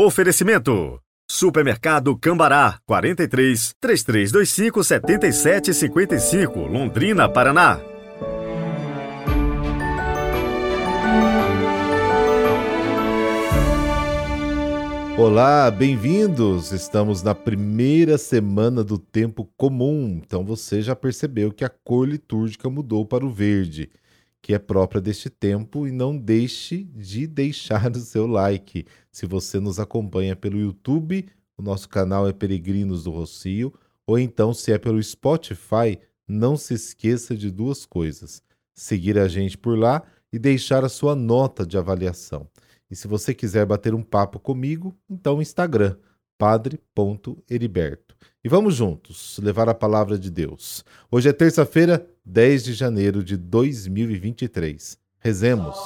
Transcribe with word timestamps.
Oferecimento. 0.00 1.00
Supermercado 1.28 2.16
Cambará 2.16 2.78
43 2.86 3.74
3325 3.80 4.84
7755 4.84 6.60
Londrina, 6.68 7.28
Paraná. 7.28 7.80
Olá, 15.18 15.68
bem-vindos! 15.68 16.70
Estamos 16.70 17.24
na 17.24 17.34
primeira 17.34 18.16
semana 18.16 18.84
do 18.84 18.98
tempo 19.00 19.50
comum, 19.56 20.20
então 20.24 20.44
você 20.44 20.80
já 20.80 20.94
percebeu 20.94 21.50
que 21.50 21.64
a 21.64 21.68
cor 21.68 22.06
litúrgica 22.06 22.70
mudou 22.70 23.04
para 23.04 23.26
o 23.26 23.30
verde, 23.32 23.90
que 24.40 24.54
é 24.54 24.58
própria 24.58 25.00
deste 25.00 25.28
tempo, 25.28 25.86
e 25.86 25.92
não 25.92 26.16
deixe 26.16 26.84
de 26.84 27.26
deixar 27.26 27.90
o 27.90 28.00
seu 28.00 28.26
like. 28.26 28.86
Se 29.10 29.26
você 29.26 29.58
nos 29.58 29.78
acompanha 29.78 30.36
pelo 30.36 30.58
YouTube, 30.58 31.26
o 31.56 31.62
nosso 31.62 31.88
canal 31.88 32.28
é 32.28 32.32
Peregrinos 32.32 33.04
do 33.04 33.10
Rocio, 33.10 33.72
ou 34.06 34.18
então 34.18 34.54
se 34.54 34.72
é 34.72 34.78
pelo 34.78 35.02
Spotify, 35.02 35.98
não 36.26 36.56
se 36.56 36.74
esqueça 36.74 37.36
de 37.36 37.50
duas 37.50 37.84
coisas: 37.84 38.42
seguir 38.74 39.18
a 39.18 39.28
gente 39.28 39.58
por 39.58 39.78
lá 39.78 40.02
e 40.32 40.38
deixar 40.38 40.84
a 40.84 40.88
sua 40.88 41.14
nota 41.14 41.66
de 41.66 41.76
avaliação. 41.76 42.48
E 42.90 42.96
se 42.96 43.06
você 43.06 43.34
quiser 43.34 43.66
bater 43.66 43.94
um 43.94 44.02
papo 44.02 44.38
comigo, 44.38 44.96
então 45.10 45.42
Instagram, 45.42 45.96
padre.heriberto. 46.38 48.14
E 48.44 48.48
vamos 48.48 48.76
juntos 48.76 49.38
levar 49.42 49.68
a 49.68 49.74
palavra 49.74 50.16
de 50.16 50.30
Deus. 50.30 50.84
Hoje 51.10 51.28
é 51.28 51.32
terça-feira, 51.32 52.08
10 52.24 52.64
de 52.64 52.72
janeiro 52.72 53.22
de 53.24 53.36
2023. 53.36 54.96
Rezemos. 55.18 55.76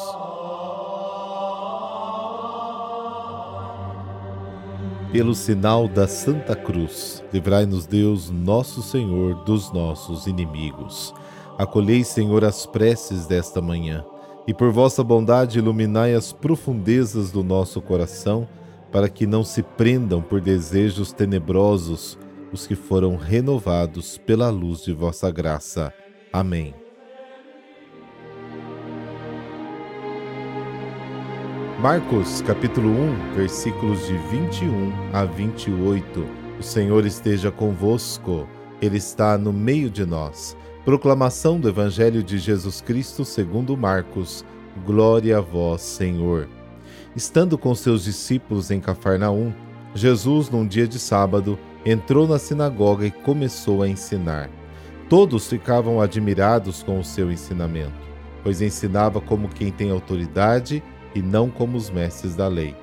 Pelo 5.10 5.34
sinal 5.34 5.88
da 5.88 6.07
Santa 6.07 6.55
Cruz, 6.55 7.24
livrai-nos 7.32 7.87
Deus, 7.87 8.30
nosso 8.30 8.82
Senhor, 8.82 9.43
dos 9.45 9.73
nossos 9.73 10.26
inimigos. 10.26 11.15
Acolhei, 11.59 12.04
Senhor, 12.04 12.45
as 12.45 12.66
preces 12.66 13.26
desta 13.26 13.60
manhã 13.60 14.04
e 14.46 14.52
por 14.52 14.73
vossa 14.73 15.04
bondade 15.04 15.59
iluminai 15.59 16.15
as 16.15 16.32
profundezas 16.32 17.30
do 17.30 17.45
nosso 17.45 17.80
coração, 17.80 18.48
para 18.93 19.09
que 19.09 19.26
não 19.26 19.43
se 19.43 19.62
prendam 19.62 20.21
por 20.21 20.40
desejos 20.40 21.12
tenebrosos 21.12 22.18
os 22.52 22.66
que 22.66 22.76
foram 22.76 23.16
renovados 23.16 24.18
pela 24.18 24.51
luz 24.51 24.82
de 24.82 24.93
vossa 24.93 25.30
graça. 25.30 25.93
Amém. 26.30 26.74
Marcos 31.80 32.43
capítulo 32.43 32.90
1, 32.90 33.35
versículos 33.35 34.07
de 34.07 34.16
21 34.29 34.93
a 35.13 35.24
28. 35.24 36.24
O 36.60 36.63
Senhor 36.63 37.04
esteja 37.04 37.51
convosco, 37.51 38.46
Ele 38.80 38.98
está 38.98 39.37
no 39.37 39.52
meio 39.52 39.90
de 39.90 40.04
nós. 40.07 40.57
Proclamação 40.85 41.59
do 41.59 41.68
Evangelho 41.68 42.23
de 42.23 42.38
Jesus 42.38 42.80
Cristo 42.80 43.24
segundo 43.24 43.76
Marcos. 43.76 44.45
Glória 44.85 45.38
a 45.38 45.40
vós, 45.40 45.80
Senhor. 45.80 46.48
Estando 47.15 47.59
com 47.59 47.74
seus 47.74 48.05
discípulos 48.05 48.71
em 48.71 48.80
Cafarnaum, 48.80 49.52
Jesus, 49.95 50.49
num 50.49 50.66
dia 50.66 50.88
de 50.88 50.99
sábado, 50.99 51.59
entrou 51.85 52.27
na 52.27 52.38
sinagoga 52.38 53.07
e 53.07 53.10
começou 53.10 53.82
a 53.82 53.88
ensinar. 53.88 54.49
Todos 55.10 55.46
ficavam 55.46 56.01
admirados 56.01 56.82
com 56.82 56.99
o 56.99 57.04
seu 57.04 57.30
ensinamento, 57.30 57.93
pois 58.43 58.63
ensinava 58.63 59.21
como 59.21 59.51
quem 59.51 59.71
tem 59.71 59.91
autoridade 59.91 60.82
e 61.15 61.21
não 61.21 61.51
como 61.51 61.77
os 61.77 61.91
mestres 61.91 62.35
da 62.35 62.49
lei. 62.49 62.74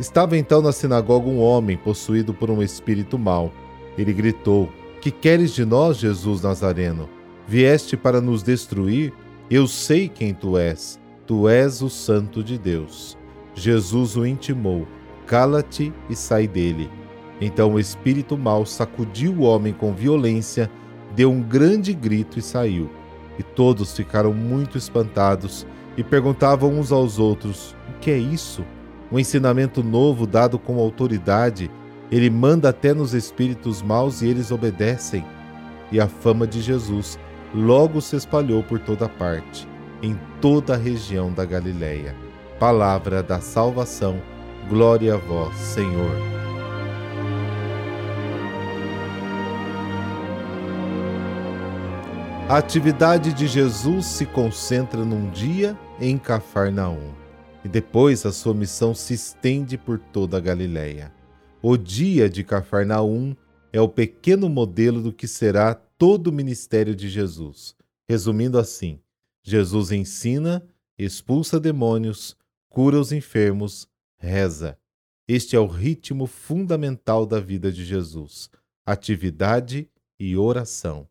Estava 0.00 0.36
então 0.36 0.60
na 0.60 0.72
sinagoga 0.72 1.28
um 1.28 1.38
homem 1.38 1.76
possuído 1.76 2.34
por 2.34 2.50
um 2.50 2.60
espírito 2.60 3.16
mau. 3.16 3.52
Ele 3.96 4.12
gritou: 4.12 4.68
Que 5.00 5.12
queres 5.12 5.52
de 5.52 5.64
nós, 5.64 5.98
Jesus 5.98 6.42
Nazareno? 6.42 7.08
Vieste 7.46 7.96
para 7.96 8.20
nos 8.20 8.42
destruir? 8.42 9.12
Eu 9.48 9.68
sei 9.68 10.08
quem 10.08 10.34
tu 10.34 10.58
és. 10.58 10.98
Tu 11.26 11.48
és 11.48 11.80
o 11.80 11.88
Santo 11.88 12.42
de 12.42 12.58
Deus. 12.58 13.21
Jesus 13.54 14.16
o 14.16 14.26
intimou: 14.26 14.86
Cala-te 15.26 15.92
e 16.08 16.16
sai 16.16 16.46
dele. 16.46 16.90
Então 17.40 17.74
o 17.74 17.80
espírito 17.80 18.36
mau 18.38 18.64
sacudiu 18.64 19.32
o 19.32 19.42
homem 19.42 19.72
com 19.72 19.92
violência, 19.92 20.70
deu 21.14 21.30
um 21.30 21.42
grande 21.42 21.92
grito 21.92 22.38
e 22.38 22.42
saiu. 22.42 22.90
E 23.38 23.42
todos 23.42 23.96
ficaram 23.96 24.32
muito 24.32 24.76
espantados 24.78 25.66
e 25.96 26.04
perguntavam 26.04 26.78
uns 26.78 26.92
aos 26.92 27.18
outros: 27.18 27.74
O 27.88 27.98
que 28.00 28.10
é 28.10 28.18
isso? 28.18 28.64
Um 29.10 29.18
ensinamento 29.18 29.82
novo 29.82 30.26
dado 30.26 30.58
com 30.58 30.78
autoridade. 30.78 31.70
Ele 32.10 32.28
manda 32.28 32.68
até 32.68 32.92
nos 32.92 33.14
espíritos 33.14 33.80
maus 33.80 34.20
e 34.20 34.28
eles 34.28 34.50
obedecem. 34.50 35.24
E 35.90 35.98
a 35.98 36.06
fama 36.06 36.46
de 36.46 36.60
Jesus 36.60 37.18
logo 37.54 38.00
se 38.00 38.16
espalhou 38.16 38.62
por 38.62 38.78
toda 38.78 39.08
parte, 39.08 39.66
em 40.02 40.18
toda 40.40 40.74
a 40.74 40.76
região 40.76 41.32
da 41.32 41.44
Galiléia. 41.44 42.14
Palavra 42.62 43.24
da 43.24 43.40
salvação, 43.40 44.22
glória 44.68 45.14
a 45.14 45.16
vós, 45.16 45.52
Senhor. 45.56 46.16
A 52.48 52.58
atividade 52.58 53.32
de 53.32 53.48
Jesus 53.48 54.06
se 54.06 54.26
concentra 54.26 55.04
num 55.04 55.28
dia 55.28 55.76
em 56.00 56.16
Cafarnaum 56.16 57.12
e 57.64 57.68
depois 57.68 58.24
a 58.24 58.30
sua 58.30 58.54
missão 58.54 58.94
se 58.94 59.14
estende 59.14 59.76
por 59.76 59.98
toda 59.98 60.36
a 60.36 60.40
Galiléia. 60.40 61.12
O 61.60 61.76
dia 61.76 62.30
de 62.30 62.44
Cafarnaum 62.44 63.34
é 63.72 63.80
o 63.80 63.88
pequeno 63.88 64.48
modelo 64.48 65.02
do 65.02 65.12
que 65.12 65.26
será 65.26 65.74
todo 65.74 66.28
o 66.28 66.32
ministério 66.32 66.94
de 66.94 67.08
Jesus. 67.08 67.74
Resumindo 68.08 68.56
assim, 68.56 69.00
Jesus 69.42 69.90
ensina, 69.90 70.64
expulsa 70.96 71.58
demônios, 71.58 72.40
cura 72.72 72.98
os 72.98 73.12
enfermos, 73.12 73.86
reza. 74.18 74.78
Este 75.28 75.54
é 75.54 75.60
o 75.60 75.66
ritmo 75.66 76.26
fundamental 76.26 77.26
da 77.26 77.38
vida 77.38 77.70
de 77.70 77.84
Jesus: 77.84 78.48
atividade 78.86 79.88
e 80.18 80.36
oração. 80.38 81.06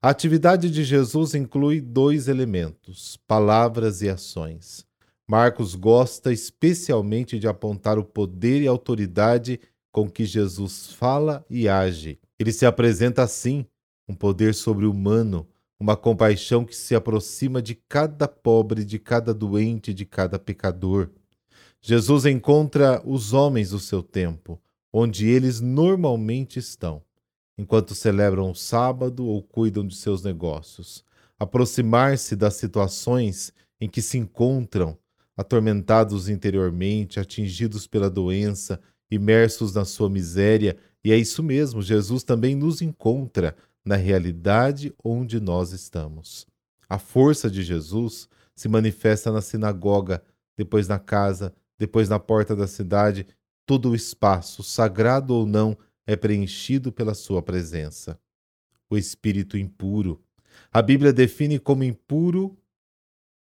A 0.00 0.10
atividade 0.10 0.70
de 0.70 0.84
Jesus 0.84 1.34
inclui 1.34 1.80
dois 1.80 2.28
elementos: 2.28 3.18
palavras 3.26 4.00
e 4.00 4.08
ações. 4.08 4.86
Marcos 5.28 5.74
gosta 5.74 6.32
especialmente 6.32 7.36
de 7.36 7.48
apontar 7.48 7.98
o 7.98 8.04
poder 8.04 8.62
e 8.62 8.68
autoridade 8.68 9.58
com 9.90 10.08
que 10.08 10.24
Jesus 10.24 10.92
fala 10.92 11.44
e 11.50 11.68
age. 11.68 12.20
Ele 12.38 12.52
se 12.52 12.64
apresenta 12.64 13.24
assim, 13.24 13.66
um 14.08 14.14
poder 14.14 14.54
sobre-humano, 14.54 15.48
uma 15.78 15.96
compaixão 15.96 16.64
que 16.64 16.74
se 16.74 16.94
aproxima 16.94 17.60
de 17.60 17.74
cada 17.74 18.26
pobre, 18.26 18.84
de 18.84 18.98
cada 18.98 19.34
doente, 19.34 19.92
de 19.92 20.04
cada 20.04 20.38
pecador. 20.38 21.10
Jesus 21.80 22.24
encontra 22.24 23.02
os 23.04 23.32
homens 23.32 23.70
do 23.70 23.78
seu 23.78 24.02
tempo, 24.02 24.60
onde 24.92 25.28
eles 25.28 25.60
normalmente 25.60 26.58
estão, 26.58 27.02
enquanto 27.58 27.94
celebram 27.94 28.50
o 28.50 28.54
sábado 28.54 29.26
ou 29.26 29.42
cuidam 29.42 29.86
de 29.86 29.94
seus 29.94 30.22
negócios. 30.22 31.04
Aproximar-se 31.38 32.34
das 32.34 32.54
situações 32.54 33.52
em 33.78 33.88
que 33.88 34.00
se 34.00 34.16
encontram, 34.16 34.98
atormentados 35.36 36.30
interiormente, 36.30 37.20
atingidos 37.20 37.86
pela 37.86 38.08
doença, 38.08 38.80
imersos 39.10 39.74
na 39.74 39.84
sua 39.84 40.08
miséria, 40.08 40.76
e 41.04 41.12
é 41.12 41.16
isso 41.16 41.42
mesmo, 41.42 41.82
Jesus 41.82 42.24
também 42.24 42.54
nos 42.56 42.80
encontra 42.80 43.54
na 43.86 43.94
realidade 43.94 44.92
onde 45.02 45.40
nós 45.40 45.72
estamos. 45.72 46.44
A 46.88 46.98
força 46.98 47.48
de 47.48 47.62
Jesus 47.62 48.28
se 48.54 48.68
manifesta 48.68 49.30
na 49.30 49.40
sinagoga, 49.40 50.22
depois 50.56 50.88
na 50.88 50.98
casa, 50.98 51.54
depois 51.78 52.08
na 52.08 52.18
porta 52.18 52.56
da 52.56 52.66
cidade. 52.66 53.26
Todo 53.64 53.90
o 53.90 53.94
espaço, 53.94 54.62
sagrado 54.62 55.34
ou 55.34 55.46
não, 55.46 55.78
é 56.04 56.16
preenchido 56.16 56.90
pela 56.90 57.14
sua 57.14 57.40
presença. 57.40 58.18
O 58.90 58.96
espírito 58.96 59.56
impuro. 59.56 60.20
A 60.72 60.82
Bíblia 60.82 61.12
define 61.12 61.58
como 61.58 61.84
impuro 61.84 62.56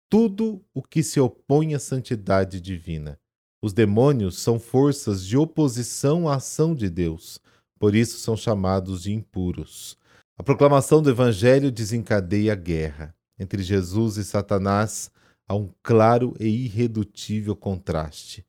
tudo 0.09 0.65
o 0.75 0.83
que 0.83 1.03
se 1.03 1.21
opõe 1.21 1.75
à 1.75 1.79
santidade 1.79 2.61
divina. 2.61 3.19
Os 3.61 3.73
demônios 3.73 4.38
são 4.38 4.59
forças 4.59 5.25
de 5.25 5.37
oposição 5.37 6.29
à 6.29 6.37
ação 6.37 6.75
de 6.75 6.91
Deus, 6.91 7.41
por 7.79 7.95
isso 7.95 8.19
são 8.19 8.37
chamados 8.37 9.03
de 9.03 9.12
impuros. 9.12 9.97
A 10.38 10.43
proclamação 10.43 11.02
do 11.02 11.11
Evangelho 11.11 11.70
desencadeia 11.70 12.52
a 12.52 12.56
guerra. 12.56 13.14
Entre 13.38 13.62
Jesus 13.62 14.17
e 14.17 14.25
Satanás 14.25 15.11
há 15.46 15.55
um 15.55 15.70
claro 15.82 16.34
e 16.40 16.46
irredutível 16.46 17.55
contraste. 17.55 18.44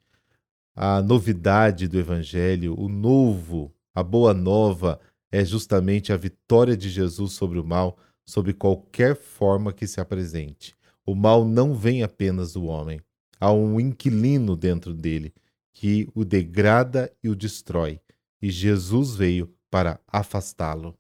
A 0.76 1.02
novidade 1.02 1.88
do 1.88 2.00
Evangelho, 2.00 2.74
o 2.80 2.88
novo, 2.88 3.74
a 3.94 4.02
boa 4.02 4.34
nova, 4.34 5.00
é 5.30 5.44
justamente 5.44 6.14
a 6.14 6.18
vitória 6.18 6.76
de 6.78 6.90
Jesus 6.90 7.34
sobre 7.34 7.60
o 7.60 7.66
mal, 7.66 7.98
sob 8.26 8.54
qualquer 8.54 9.16
forma 9.16 9.74
que 9.74 9.86
se 9.86 10.00
apresente. 10.00 10.74
O 11.06 11.14
mal 11.14 11.44
não 11.44 11.74
vem 11.74 12.02
apenas 12.02 12.54
do 12.54 12.64
homem. 12.64 13.02
Há 13.40 13.52
um 13.52 13.78
inquilino 13.78 14.56
dentro 14.56 14.94
dele, 14.94 15.34
que 15.74 16.08
o 16.16 16.24
degrada 16.24 17.12
e 17.22 17.28
o 17.28 17.36
destrói, 17.36 18.00
e 18.42 18.50
Jesus 18.50 19.16
veio 19.16 19.54
para 19.70 20.00
afastá-lo. 20.08 20.98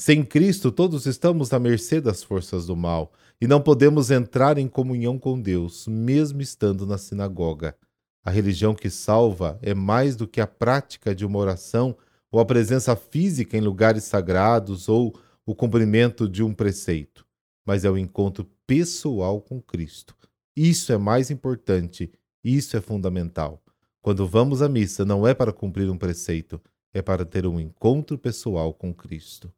Sem 0.00 0.24
Cristo, 0.24 0.72
todos 0.72 1.04
estamos 1.04 1.52
à 1.52 1.58
mercê 1.58 2.00
das 2.00 2.22
forças 2.22 2.64
do 2.64 2.74
mal 2.74 3.12
e 3.38 3.46
não 3.46 3.60
podemos 3.60 4.10
entrar 4.10 4.56
em 4.56 4.66
comunhão 4.66 5.18
com 5.18 5.38
Deus, 5.38 5.86
mesmo 5.86 6.40
estando 6.40 6.86
na 6.86 6.96
sinagoga. 6.96 7.76
A 8.24 8.30
religião 8.30 8.74
que 8.74 8.88
salva 8.88 9.58
é 9.60 9.74
mais 9.74 10.16
do 10.16 10.26
que 10.26 10.40
a 10.40 10.46
prática 10.46 11.14
de 11.14 11.26
uma 11.26 11.38
oração 11.38 11.94
ou 12.32 12.40
a 12.40 12.46
presença 12.46 12.96
física 12.96 13.58
em 13.58 13.60
lugares 13.60 14.04
sagrados 14.04 14.88
ou 14.88 15.14
o 15.44 15.54
cumprimento 15.54 16.26
de 16.26 16.42
um 16.42 16.54
preceito, 16.54 17.26
mas 17.66 17.84
é 17.84 17.90
o 17.90 17.98
encontro 17.98 18.48
pessoal 18.66 19.38
com 19.38 19.60
Cristo. 19.60 20.16
Isso 20.56 20.94
é 20.94 20.96
mais 20.96 21.30
importante, 21.30 22.10
isso 22.42 22.74
é 22.74 22.80
fundamental. 22.80 23.62
Quando 24.00 24.26
vamos 24.26 24.62
à 24.62 24.68
missa, 24.68 25.04
não 25.04 25.28
é 25.28 25.34
para 25.34 25.52
cumprir 25.52 25.90
um 25.90 25.98
preceito, 25.98 26.58
é 26.90 27.02
para 27.02 27.26
ter 27.26 27.46
um 27.46 27.60
encontro 27.60 28.16
pessoal 28.16 28.72
com 28.72 28.94
Cristo. 28.94 29.52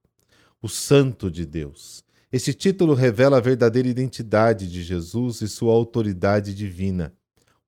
O 0.64 0.68
Santo 0.68 1.28
de 1.28 1.44
Deus. 1.44 2.04
Este 2.30 2.54
título 2.54 2.94
revela 2.94 3.38
a 3.38 3.40
verdadeira 3.40 3.88
identidade 3.88 4.70
de 4.70 4.84
Jesus 4.84 5.40
e 5.40 5.48
sua 5.48 5.72
autoridade 5.72 6.54
divina. 6.54 7.12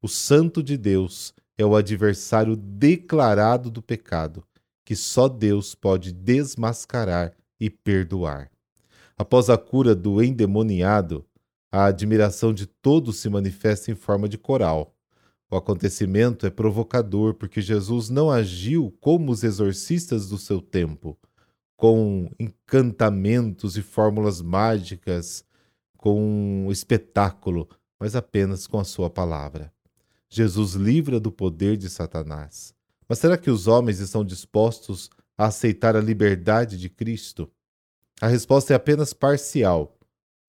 O 0.01 0.07
Santo 0.07 0.63
de 0.63 0.77
Deus 0.77 1.35
é 1.59 1.67
o 1.67 1.75
adversário 1.75 2.55
declarado 2.55 3.69
do 3.69 3.83
pecado, 3.83 4.45
que 4.85 4.95
só 4.95 5.29
Deus 5.29 5.75
pode 5.75 6.13
desmascarar 6.13 7.35
e 7.59 7.69
perdoar. 7.69 8.49
Após 9.19 9.51
a 9.51 9.59
cura 9.59 9.93
do 9.93 10.23
endemoniado, 10.23 11.27
a 11.73 11.87
admiração 11.87 12.55
de 12.55 12.65
todos 12.65 13.17
se 13.17 13.29
manifesta 13.29 13.91
em 13.91 13.97
forma 13.97 14.29
de 14.29 14.39
coral. 14.39 14.95
O 15.51 15.57
acontecimento 15.57 16.47
é 16.47 16.51
provocador 16.51 17.35
porque 17.35 17.61
Jesus 17.61 18.09
não 18.09 18.31
agiu 18.31 18.97
como 19.01 19.33
os 19.33 19.43
exorcistas 19.43 20.29
do 20.29 20.39
seu 20.39 20.63
tempo, 20.63 21.19
com 21.77 22.31
encantamentos 22.39 23.77
e 23.77 23.83
fórmulas 23.83 24.41
mágicas, 24.41 25.45
com 25.97 26.67
um 26.67 26.71
espetáculo, 26.71 27.69
mas 27.99 28.15
apenas 28.15 28.67
com 28.67 28.79
a 28.79 28.85
sua 28.85 29.09
palavra. 29.09 29.73
Jesus 30.29 30.75
livra 30.75 31.19
do 31.21 31.31
poder 31.31 31.77
de 31.77 31.89
Satanás. 31.89 32.75
Mas 33.09 33.19
será 33.19 33.37
que 33.37 33.51
os 33.51 33.67
homens 33.67 34.01
estão 34.01 34.25
dispostos 34.25 35.11
a 35.37 35.47
aceitar 35.47 35.97
a 35.97 36.01
liberdade 36.01 36.77
de 36.77 36.89
Cristo? 36.89 37.51
A 38.21 38.27
resposta 38.27 38.73
é 38.73 38.77
apenas 38.77 39.13
parcial, 39.13 39.97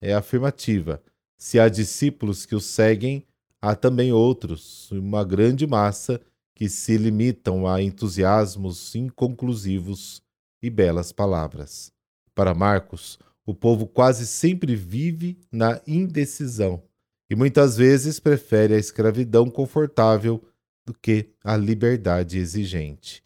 é 0.00 0.14
afirmativa. 0.14 1.02
Se 1.36 1.58
há 1.58 1.68
discípulos 1.68 2.46
que 2.46 2.54
o 2.54 2.60
seguem, 2.60 3.24
há 3.60 3.74
também 3.74 4.12
outros, 4.12 4.90
uma 4.90 5.24
grande 5.24 5.66
massa, 5.66 6.20
que 6.54 6.68
se 6.68 6.96
limitam 6.96 7.66
a 7.66 7.82
entusiasmos 7.82 8.94
inconclusivos 8.94 10.22
e 10.62 10.70
belas 10.70 11.12
palavras. 11.12 11.92
Para 12.34 12.54
Marcos, 12.54 13.18
o 13.44 13.54
povo 13.54 13.86
quase 13.86 14.26
sempre 14.26 14.74
vive 14.74 15.38
na 15.50 15.80
indecisão 15.86 16.82
e 17.30 17.34
muitas 17.34 17.76
vezes 17.76 18.20
prefere 18.20 18.74
a 18.74 18.78
escravidão 18.78 19.50
confortável 19.50 20.42
do 20.84 20.94
que 20.94 21.30
a 21.42 21.56
liberdade 21.56 22.38
exigente. 22.38 23.22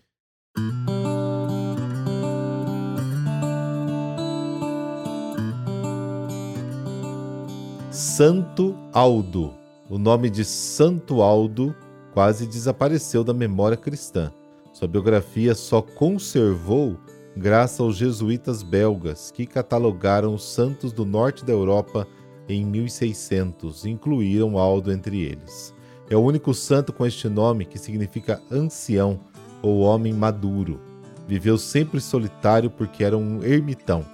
Santo 7.91 8.75
Aldo. 8.93 9.55
O 9.89 9.99
nome 9.99 10.31
de 10.31 10.45
Santo 10.45 11.21
Aldo 11.21 11.75
quase 12.13 12.47
desapareceu 12.47 13.25
da 13.25 13.35
memória 13.35 13.77
cristã. 13.77 14.33
Sua 14.73 14.89
biografia 14.89 15.55
só 15.55 15.83
conservou 15.83 16.99
graças 17.37 17.81
aos 17.81 17.97
jesuítas 17.97 18.63
belgas 18.63 19.31
que 19.31 19.47
catalogaram 19.47 20.35
os 20.35 20.45
santos 20.45 20.93
do 20.93 21.05
norte 21.05 21.45
da 21.45 21.53
Europa 21.53 22.07
em 22.49 22.65
1600, 22.65 23.87
incluíram 23.87 24.59
Aldo 24.59 24.93
entre 24.93 25.23
eles. 25.23 25.75
É 26.09 26.17
o 26.17 26.21
único 26.21 26.53
santo 26.53 26.93
com 26.93 27.07
este 27.07 27.29
nome 27.29 27.65
que 27.65 27.79
significa 27.79 28.43
ancião 28.51 29.21
ou 29.63 29.81
homem 29.81 30.13
maduro. 30.13 30.81
Viveu 31.29 31.57
sempre 31.57 32.01
solitário 32.01 32.69
porque 32.69 33.05
era 33.05 33.17
um 33.17 33.45
ermitão. 33.45 34.05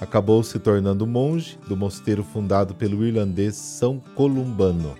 Acabou 0.00 0.42
se 0.42 0.58
tornando 0.58 1.06
monge 1.06 1.58
do 1.68 1.76
mosteiro 1.76 2.24
fundado 2.24 2.74
pelo 2.74 3.06
irlandês 3.06 3.54
São 3.54 4.00
Columbano. 4.16 4.94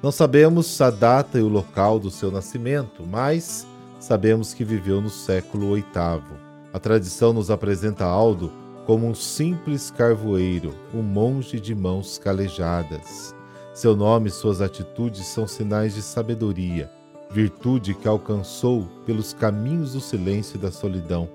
Não 0.00 0.12
sabemos 0.12 0.80
a 0.80 0.90
data 0.90 1.38
e 1.38 1.42
o 1.42 1.48
local 1.48 1.98
do 1.98 2.10
seu 2.10 2.30
nascimento, 2.30 3.04
mas 3.06 3.66
sabemos 3.98 4.54
que 4.54 4.64
viveu 4.64 5.00
no 5.00 5.10
século 5.10 5.74
VIII. 5.74 6.51
A 6.72 6.78
tradição 6.78 7.34
nos 7.34 7.50
apresenta 7.50 8.04
Aldo 8.04 8.50
como 8.86 9.06
um 9.06 9.14
simples 9.14 9.90
carvoeiro, 9.90 10.74
um 10.94 11.02
monge 11.02 11.60
de 11.60 11.74
mãos 11.74 12.16
calejadas. 12.16 13.34
Seu 13.74 13.94
nome 13.94 14.28
e 14.28 14.32
suas 14.32 14.60
atitudes 14.60 15.26
são 15.26 15.46
sinais 15.46 15.94
de 15.94 16.00
sabedoria, 16.00 16.90
virtude 17.30 17.94
que 17.94 18.08
alcançou 18.08 18.88
pelos 19.04 19.34
caminhos 19.34 19.92
do 19.92 20.00
silêncio 20.00 20.56
e 20.56 20.60
da 20.60 20.72
solidão, 20.72 21.28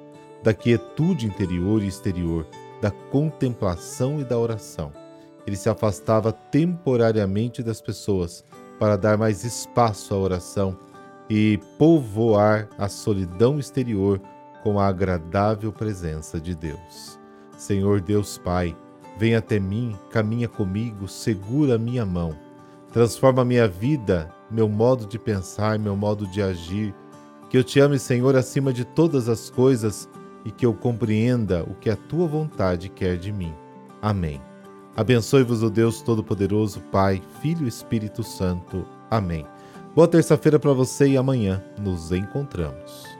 da 0.43 0.53
quietude 0.53 1.27
interior 1.27 1.83
e 1.83 1.87
exterior, 1.87 2.45
da 2.81 2.89
contemplação 2.89 4.19
e 4.19 4.23
da 4.23 4.37
oração. 4.37 4.91
Ele 5.45 5.55
se 5.55 5.69
afastava 5.69 6.31
temporariamente 6.31 7.61
das 7.61 7.79
pessoas 7.79 8.43
para 8.79 8.97
dar 8.97 9.17
mais 9.17 9.43
espaço 9.43 10.13
à 10.13 10.17
oração 10.17 10.77
e 11.29 11.59
povoar 11.77 12.67
a 12.77 12.89
solidão 12.89 13.59
exterior 13.59 14.19
com 14.63 14.79
a 14.79 14.87
agradável 14.87 15.71
presença 15.71 16.39
de 16.39 16.55
Deus. 16.55 17.19
Senhor 17.57 18.01
Deus 18.01 18.37
Pai, 18.37 18.75
Vem 19.17 19.35
até 19.35 19.59
mim, 19.59 19.97
caminha 20.11 20.47
comigo, 20.47 21.07
segura 21.07 21.77
minha 21.77 22.05
mão. 22.05 22.35
Transforma 22.93 23.43
minha 23.43 23.67
vida, 23.67 24.29
meu 24.49 24.69
modo 24.69 25.07
de 25.07 25.17
pensar, 25.17 25.79
meu 25.79 25.95
modo 25.95 26.27
de 26.27 26.41
agir. 26.41 26.93
Que 27.49 27.57
eu 27.57 27.63
te 27.63 27.79
ame, 27.79 27.97
Senhor, 27.97 28.35
acima 28.35 28.71
de 28.71 28.85
todas 28.85 29.27
as 29.27 29.49
coisas 29.49 30.07
e 30.45 30.51
que 30.51 30.65
eu 30.65 30.73
compreenda 30.73 31.63
o 31.63 31.73
que 31.73 31.89
a 31.89 31.95
tua 31.95 32.27
vontade 32.27 32.89
quer 32.89 33.17
de 33.17 33.31
mim. 33.31 33.53
Amém. 34.01 34.39
Abençoe-vos 34.95 35.63
o 35.63 35.69
Deus 35.69 36.01
Todo-Poderoso, 36.01 36.79
Pai, 36.91 37.21
Filho 37.41 37.65
e 37.65 37.69
Espírito 37.69 38.23
Santo. 38.23 38.85
Amém. 39.09 39.47
Boa 39.95 40.07
terça-feira 40.07 40.59
para 40.59 40.73
você 40.73 41.07
e 41.07 41.17
amanhã 41.17 41.63
nos 41.79 42.11
encontramos. 42.11 43.16